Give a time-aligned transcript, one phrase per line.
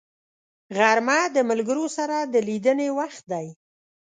[0.75, 3.47] غرمه د ملګرو سره د لیدنې وخت دی